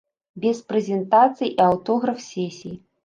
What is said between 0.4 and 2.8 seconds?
Без прэзентацый і аўтограф-сесій.